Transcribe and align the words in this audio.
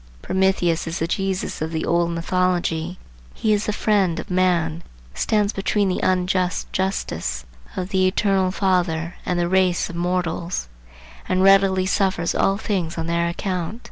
Prometheus 0.23 0.87
is 0.87 0.97
the 0.97 1.05
Jesus 1.05 1.61
of 1.61 1.69
the 1.71 1.85
old 1.85 2.09
mythology. 2.09 2.97
He 3.35 3.53
is 3.53 3.67
the 3.67 3.71
friend 3.71 4.19
of 4.19 4.31
man; 4.31 4.81
stands 5.13 5.53
between 5.53 5.89
the 5.89 5.99
unjust 5.99 6.73
"justice" 6.73 7.45
of 7.77 7.89
the 7.89 8.07
Eternal 8.07 8.49
Father 8.49 9.13
and 9.27 9.39
the 9.39 9.47
race 9.47 9.91
of 9.91 9.95
mortals, 9.95 10.67
and 11.29 11.43
readily 11.43 11.85
suffers 11.85 12.33
all 12.33 12.57
things 12.57 12.97
on 12.97 13.05
their 13.05 13.27
account. 13.27 13.79